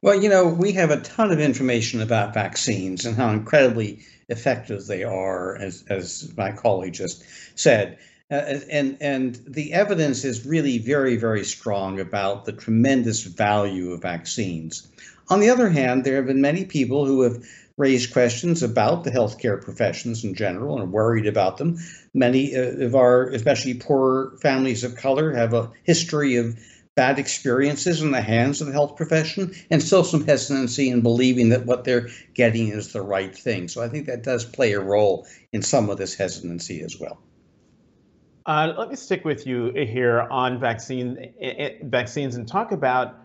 [0.00, 4.86] Well, you know, we have a ton of information about vaccines and how incredibly effective
[4.86, 7.24] they are, as, as my colleague just
[7.58, 7.98] said.
[8.28, 14.02] Uh, and and the evidence is really very very strong about the tremendous value of
[14.02, 14.88] vaccines.
[15.28, 17.44] On the other hand, there have been many people who have
[17.76, 21.78] raised questions about the healthcare professions in general and worried about them.
[22.14, 26.58] Many uh, of our, especially poor families of color, have a history of
[26.96, 31.50] bad experiences in the hands of the health profession and still some hesitancy in believing
[31.50, 33.68] that what they're getting is the right thing.
[33.68, 37.18] So I think that does play a role in some of this hesitancy as well.
[38.46, 43.16] Uh, let me stick with you here on vaccine eh, eh, vaccines and talk about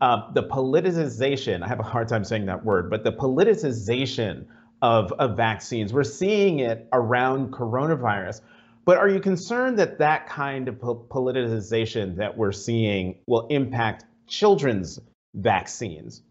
[0.00, 1.62] uh, the politicization.
[1.62, 4.46] I have a hard time saying that word, but the politicization
[4.80, 5.92] of, of vaccines.
[5.92, 8.40] We're seeing it around coronavirus.
[8.84, 14.98] But are you concerned that that kind of politicization that we're seeing will impact children's
[15.34, 16.22] vaccines?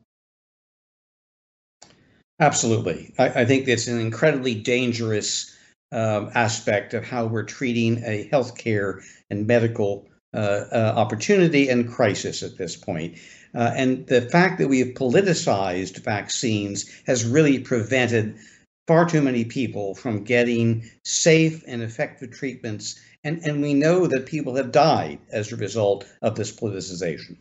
[2.40, 3.14] Absolutely.
[3.18, 5.56] I, I think it's an incredibly dangerous
[5.92, 12.42] um, aspect of how we're treating a healthcare and medical uh, uh, opportunity and crisis
[12.42, 13.18] at this point.
[13.54, 18.38] Uh, and the fact that we have politicized vaccines has really prevented
[18.88, 23.00] far too many people from getting safe and effective treatments.
[23.24, 27.38] And, and we know that people have died as a result of this politicization.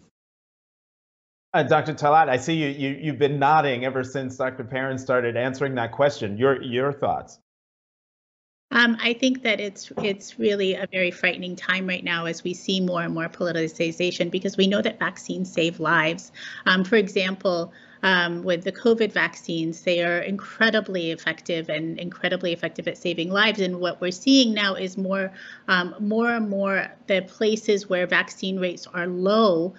[1.53, 1.95] Uh, Dr.
[1.95, 4.63] Talaat, I see you, you, you've been nodding ever since Dr.
[4.63, 6.37] Perrin started answering that question.
[6.37, 7.41] Your, your thoughts?
[8.73, 12.55] Um, I think that it's it's really a very frightening time right now as we
[12.55, 16.31] see more and more politicization because we know that vaccines save lives.
[16.67, 17.73] Um, for example,
[18.03, 23.61] um, with the COVID vaccines, they are incredibly effective and incredibly effective at saving lives.
[23.61, 25.33] And what we're seeing now is more,
[25.69, 29.75] um, more and more the places where vaccine rates are low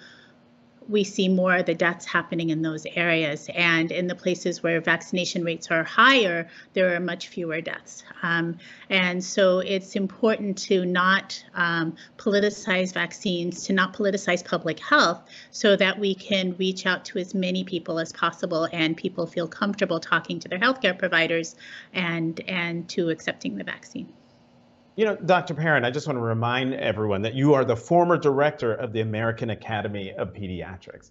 [0.88, 3.48] we see more of the deaths happening in those areas.
[3.54, 8.04] And in the places where vaccination rates are higher, there are much fewer deaths.
[8.22, 8.58] Um,
[8.90, 15.76] and so it's important to not um, politicize vaccines, to not politicize public health, so
[15.76, 20.00] that we can reach out to as many people as possible and people feel comfortable
[20.00, 21.56] talking to their healthcare providers
[21.92, 24.12] and, and to accepting the vaccine.
[24.94, 25.54] You know, Dr.
[25.54, 29.00] Perrin, I just want to remind everyone that you are the former director of the
[29.00, 31.10] American Academy of Pediatrics.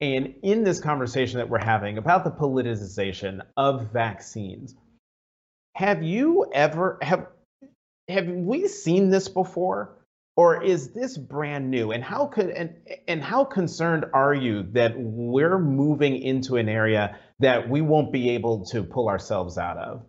[0.00, 4.74] And in this conversation that we're having about the politicization of vaccines,
[5.74, 7.26] have you ever have
[8.08, 9.94] have we seen this before?
[10.36, 11.90] Or is this brand new?
[11.90, 12.76] And how could and
[13.08, 18.30] and how concerned are you that we're moving into an area that we won't be
[18.30, 20.02] able to pull ourselves out of?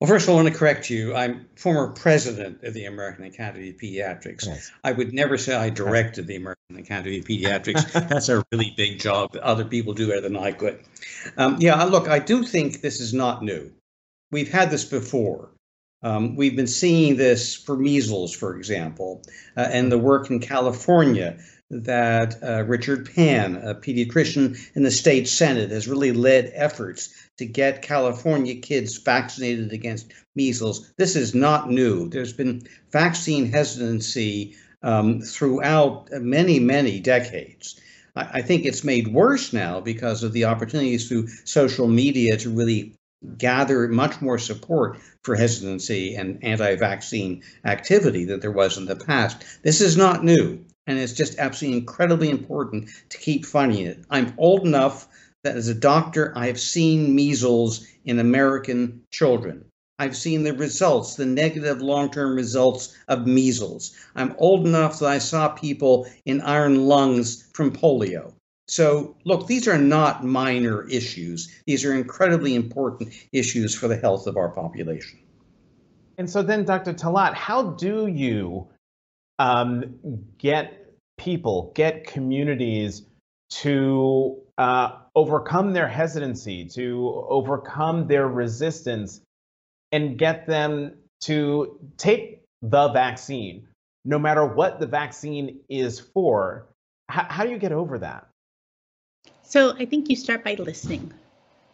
[0.00, 1.14] Well, first of all, I want to correct you.
[1.14, 4.46] I'm former president of the American Academy of Pediatrics.
[4.46, 4.70] Yes.
[4.84, 7.92] I would never say I directed the American Academy of Pediatrics.
[8.08, 10.80] That's a really big job that other people do better than I could.
[11.38, 13.72] Um, yeah, look, I do think this is not new.
[14.30, 15.50] We've had this before.
[16.02, 19.22] Um, we've been seeing this for measles, for example,
[19.56, 21.38] uh, and the work in California
[21.70, 27.44] that uh, Richard Pan, a pediatrician in the state senate, has really led efforts to
[27.44, 30.92] get California kids vaccinated against measles.
[30.96, 32.08] This is not new.
[32.08, 37.80] There's been vaccine hesitancy um, throughout many, many decades.
[38.14, 42.50] I, I think it's made worse now because of the opportunities through social media to
[42.50, 42.94] really
[43.38, 48.94] gather much more support for hesitancy and anti vaccine activity that there was in the
[48.94, 49.44] past.
[49.64, 54.04] This is not new, and it's just absolutely incredibly important to keep fighting it.
[54.10, 55.08] I'm old enough
[55.42, 59.64] that as a doctor, I have seen measles in American children.
[59.98, 63.96] I've seen the results, the negative long term results of measles.
[64.14, 68.34] I'm old enough that I saw people in iron lungs from polio.
[68.68, 71.54] So, look, these are not minor issues.
[71.66, 75.20] These are incredibly important issues for the health of our population.
[76.18, 76.92] And so, then, Dr.
[76.92, 78.66] Talaat, how do you
[79.38, 79.98] um,
[80.38, 83.02] get people, get communities
[83.48, 89.20] to uh, overcome their hesitancy, to overcome their resistance,
[89.92, 93.68] and get them to take the vaccine,
[94.04, 96.66] no matter what the vaccine is for?
[97.10, 98.26] H- how do you get over that?
[99.42, 101.12] So I think you start by listening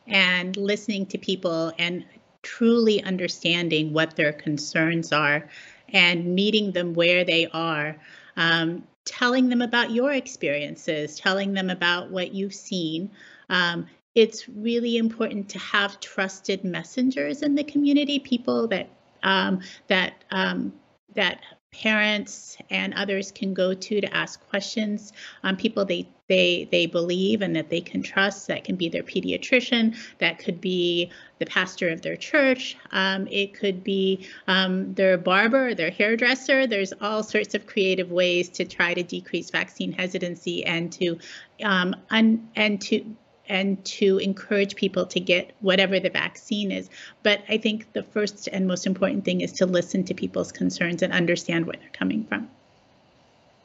[0.06, 2.04] and listening to people and
[2.42, 5.48] truly understanding what their concerns are
[5.92, 7.96] and meeting them where they are.
[8.36, 13.10] Um, telling them about your experiences, telling them about what you've seen.
[13.48, 18.88] Um, it's really important to have trusted messengers in the community, people that
[19.22, 20.72] um, that um,
[21.14, 21.40] that
[21.72, 25.12] parents and others can go to to ask questions
[25.42, 29.02] on people they they they believe and that they can trust that can be their
[29.02, 32.76] pediatrician that could be the pastor of their church.
[32.92, 36.66] Um, it could be um, their barber their hairdresser.
[36.68, 41.18] There's all sorts of creative ways to try to decrease vaccine hesitancy and to
[41.64, 43.04] um, un, and to
[43.52, 46.88] and to encourage people to get whatever the vaccine is.
[47.22, 51.02] But I think the first and most important thing is to listen to people's concerns
[51.02, 52.48] and understand where they're coming from.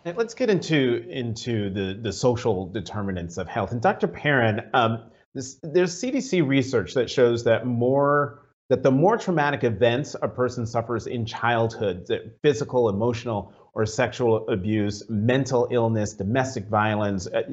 [0.04, 3.72] And let's get into into the the social determinants of health.
[3.72, 4.10] And Dr.
[4.10, 10.18] Perrin, um, this, there's CDC research that shows that more that the more traumatic events
[10.22, 12.06] a person suffers in childhood,
[12.42, 17.44] physical, emotional, or sexual abuse, mental illness, domestic violence, uh,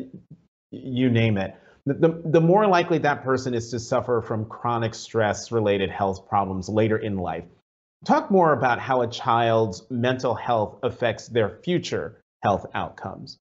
[0.73, 1.55] you name it,
[1.87, 6.69] the, the more likely that person is to suffer from chronic stress related health problems
[6.69, 7.45] later in life.
[8.05, 13.39] Talk more about how a child's mental health affects their future health outcomes.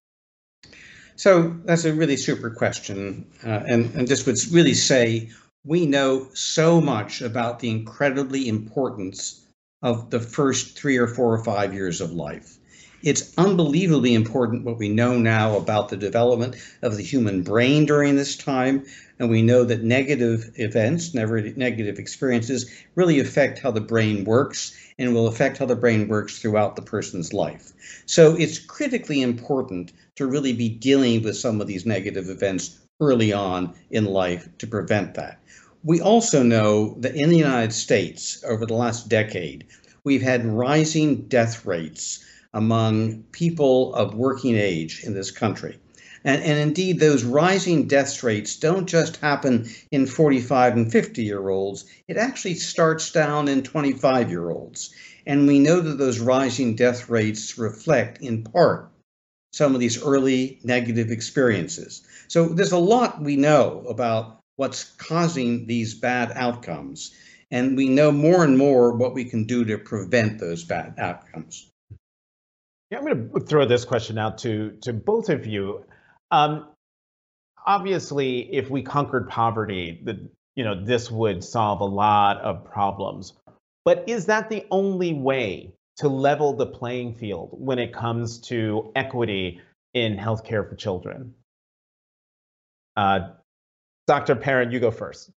[1.16, 3.28] So that's a really super question.
[3.46, 5.30] Uh, and, and this would really say
[5.66, 9.46] we know so much about the incredibly importance
[9.82, 12.58] of the first three or four or five years of life.
[13.04, 18.16] It's unbelievably important what we know now about the development of the human brain during
[18.16, 18.86] this time.
[19.20, 24.74] And we know that negative events, never negative experiences, really affect how the brain works
[24.97, 27.74] and will affect how the brain works throughout the person's life.
[28.06, 33.34] So it's critically important to really be dealing with some of these negative events early
[33.34, 35.39] on in life to prevent that.
[35.84, 39.66] We also know that in the United States, over the last decade,
[40.06, 42.24] we've had rising death rates
[42.54, 45.80] among people of working age in this country.
[46.24, 51.49] And, and indeed, those rising death rates don't just happen in 45 and 50 year
[51.49, 54.93] olds, it actually starts down in 25 year olds.
[55.26, 58.89] And we know that those rising death rates reflect, in part,
[59.51, 62.01] some of these early negative experiences.
[62.28, 67.14] So there's a lot we know about what's causing these bad outcomes.
[67.51, 71.70] And we know more and more what we can do to prevent those bad outcomes.
[72.94, 75.84] Yeah, I'm going to throw this question out to to both of you.
[76.30, 76.68] Um,
[77.66, 83.34] obviously, if we conquered poverty, the, you know this would solve a lot of problems.
[83.84, 88.91] But is that the only way to level the playing field when it comes to
[88.96, 89.60] equity
[89.96, 91.34] in healthcare for children?
[92.96, 93.30] Uh,
[94.06, 94.36] Dr.
[94.36, 95.32] Perrin, you go first.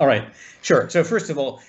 [0.00, 0.90] All right, sure.
[0.90, 1.62] So first of all,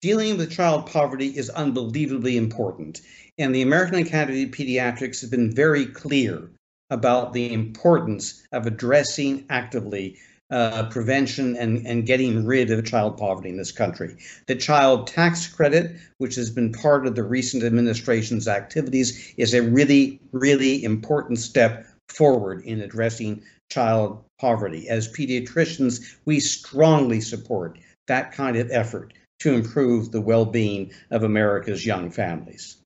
[0.00, 3.00] dealing with child poverty is unbelievably important.
[3.38, 6.50] And the American Academy of Pediatrics has been very clear
[6.90, 10.18] about the importance of addressing actively
[10.50, 14.16] uh, prevention and, and getting rid of child poverty in this country.
[14.46, 19.62] The child tax credit, which has been part of the recent administration's activities, is a
[19.62, 24.88] really, really important step forward in addressing child poverty.
[24.88, 27.78] As pediatricians, we strongly support
[28.08, 32.76] that kind of effort to improve the well being of America's young families.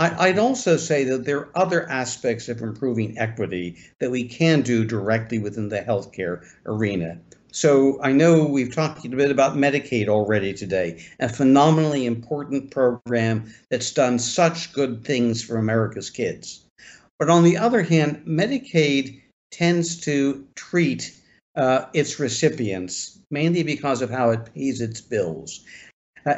[0.00, 4.62] I, would also say that there are other aspects of improving equity that we can
[4.62, 7.18] do directly within the healthcare arena.
[7.50, 13.52] So I know we've talked a bit about Medicaid already today, a phenomenally important program
[13.70, 16.64] that's done such good things for America's kids.
[17.18, 21.12] But on the other hand, Medicaid tends to treat
[21.56, 25.64] uh, its recipients, mainly because of how it pays its bills,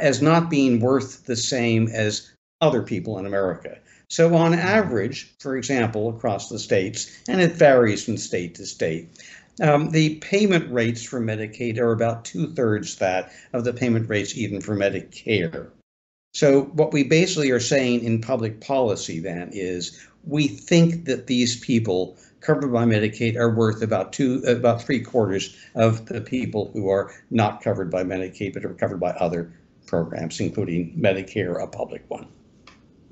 [0.01, 2.31] as not being worth the same as
[2.61, 3.79] other people in America.
[4.09, 9.09] So, on average, for example, across the states, and it varies from state to state,
[9.61, 14.37] um, the payment rates for Medicaid are about two thirds that of the payment rates
[14.37, 15.69] even for Medicare.
[16.35, 21.59] So, what we basically are saying in public policy then is we think that these
[21.61, 26.89] people covered by Medicaid are worth about two, about three quarters of the people who
[26.89, 29.53] are not covered by Medicaid but are covered by other
[29.91, 32.29] programs, including Medicare, a public one.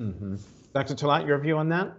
[0.01, 0.37] Mm-hmm.
[0.73, 0.95] Dr.
[0.95, 1.93] Talaat, your view on that?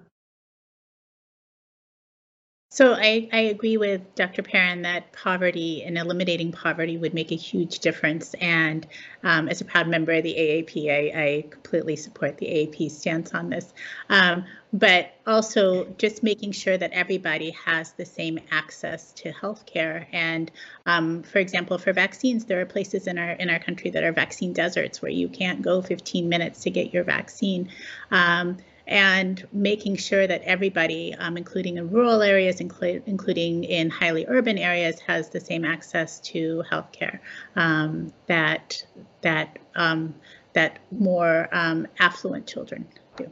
[2.72, 4.44] So I, I agree with Dr.
[4.44, 8.36] Perrin that poverty and eliminating poverty would make a huge difference.
[8.40, 8.86] And
[9.24, 13.50] um, as a proud member of the AAP, I, completely support the AAP stance on
[13.50, 13.74] this.
[14.08, 20.06] Um, but also just making sure that everybody has the same access to healthcare.
[20.12, 20.52] And
[20.86, 24.12] um, for example, for vaccines, there are places in our in our country that are
[24.12, 27.70] vaccine deserts where you can't go 15 minutes to get your vaccine.
[28.12, 28.58] Um,
[28.90, 34.58] and making sure that everybody, um, including in rural areas, inclu- including in highly urban
[34.58, 37.20] areas, has the same access to healthcare
[37.56, 38.84] um, that
[39.22, 40.16] that um,
[40.54, 43.26] that more um, affluent children do.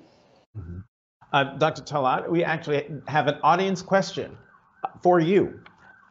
[0.58, 0.80] Mm-hmm.
[1.34, 1.82] Uh, Dr.
[1.82, 4.38] Talaat, we actually have an audience question
[5.02, 5.60] for you.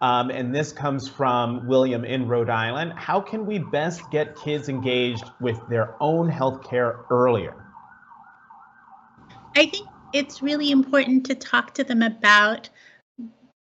[0.02, 2.92] Um, and this comes from William in Rhode Island.
[2.96, 7.65] How can we best get kids engaged with their own healthcare earlier?
[9.56, 12.68] I think it's really important to talk to them about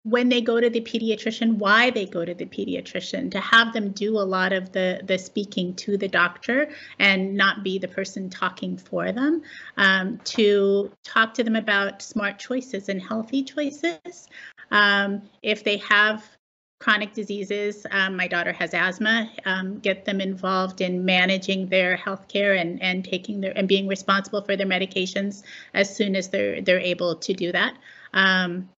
[0.03, 3.91] when they go to the pediatrician, why they go to the pediatrician, to have them
[3.91, 8.29] do a lot of the the speaking to the doctor and not be the person
[8.29, 9.43] talking for them.
[9.75, 14.29] Um, to talk to them about smart choices and healthy choices.
[14.71, 16.36] Um, if they have
[16.79, 17.85] chronic diseases.
[17.91, 19.29] Um, my daughter has asthma.
[19.45, 23.87] Um, get them involved in managing their health care and, and taking their and being
[23.87, 27.77] responsible for their medications as soon as they're they're able to do that.
[28.13, 28.69] Um,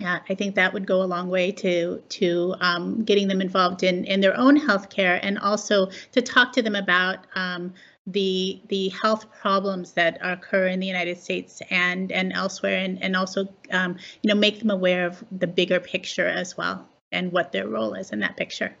[0.00, 3.82] yeah, I think that would go a long way to to um, getting them involved
[3.82, 7.74] in in their own health care and also to talk to them about um,
[8.06, 13.16] the the health problems that occur in the United States and and elsewhere, and and
[13.16, 17.52] also um, you know make them aware of the bigger picture as well and what
[17.52, 18.74] their role is in that picture.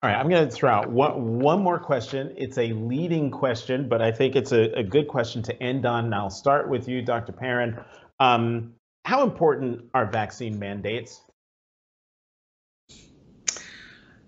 [0.00, 2.32] All right, I'm going to throw out one, one more question.
[2.36, 6.04] It's a leading question, but I think it's a, a good question to end on.
[6.04, 7.32] And I'll start with you, Dr.
[7.32, 7.76] Perrin.
[8.20, 11.20] Um, how important are vaccine mandates?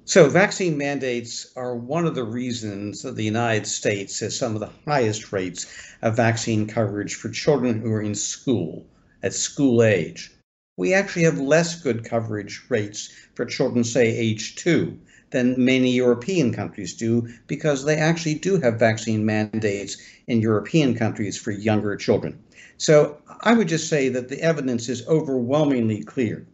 [0.04, 4.60] So, vaccine mandates are one of the reasons that the United States has some of
[4.60, 5.72] the highest rates
[6.02, 8.88] of vaccine coverage for children who are in school
[9.22, 10.32] at school age
[10.80, 16.54] we actually have less good coverage rates for children, say, age two, than many European
[16.54, 22.42] countries do, because they actually do have vaccine mandates in European countries for younger children.
[22.78, 26.46] So I would just say that the evidence is overwhelmingly clear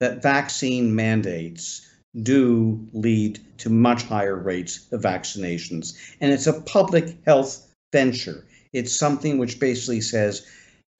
[0.00, 1.86] that vaccine mandates
[2.20, 5.96] do lead to much higher rates of vaccinations.
[6.20, 8.44] And it's a public health venture.
[8.72, 10.44] It's something which basically says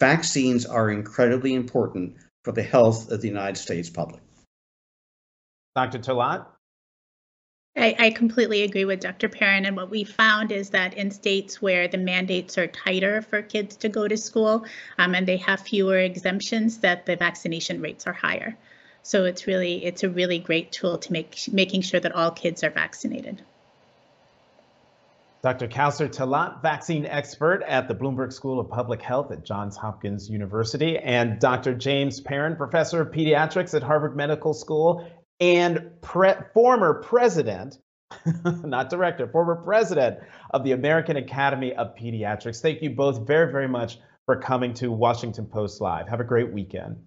[0.01, 4.23] vaccines are incredibly important for the health of the United States public.
[5.77, 5.99] Dr.
[5.99, 6.47] Talaat?
[7.77, 9.29] I, I, completely agree with Dr.
[9.29, 9.65] Perrin.
[9.65, 13.77] And what we found is that in states where the mandates are tighter for kids
[13.77, 14.65] to go to school
[14.99, 18.57] um, and they have fewer exemptions, that the vaccination rates are higher.
[19.03, 22.65] So it's really it's a really great tool to make making sure that all kids
[22.65, 23.41] are vaccinated.
[25.43, 25.69] Dr.
[25.69, 30.99] Kawsar Talaat, vaccine expert at the Bloomberg School of Public Health at Johns Hopkins University,
[30.99, 31.75] and Dr.
[31.75, 35.11] James Perrin, professor of pediatrics at Harvard Medical School
[35.41, 37.79] and pre former president,
[38.45, 40.19] not director, former president
[40.51, 42.61] of the American Academy of Pediatrics.
[42.61, 46.09] Thank you both very, very much for coming to Washington Post Live.
[46.09, 46.99] Have a great weekend.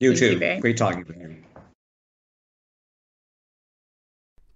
[0.00, 0.46] You Thank too.
[0.46, 1.36] You, great talking with you.